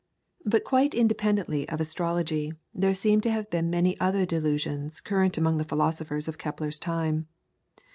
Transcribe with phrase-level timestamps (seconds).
[0.53, 5.59] ]But quite independently of astrology there seem to have been many other delusions current among
[5.59, 7.27] the philosophers of Kepler's time.